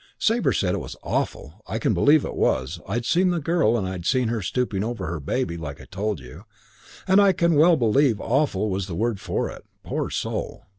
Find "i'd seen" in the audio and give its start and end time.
2.87-3.29, 3.87-4.29